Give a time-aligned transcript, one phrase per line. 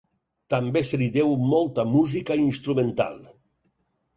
[0.53, 3.21] També se li deu molta música instrumental.